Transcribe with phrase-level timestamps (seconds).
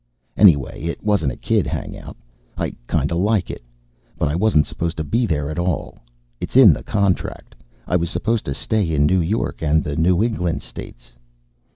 [0.35, 2.17] Anyway, it wasn't a kid hangout.
[2.57, 3.61] I kind of like it.
[4.17, 5.99] But I wasn't supposed to be there at all;
[6.39, 7.53] it's in the contract.
[7.85, 11.13] I was supposed to stay in New York and the New England states.